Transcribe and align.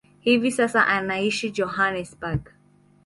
Hivi 0.19 0.51
sasa 0.51 0.85
anaishi 0.87 1.51
Johannesburg. 1.53 2.51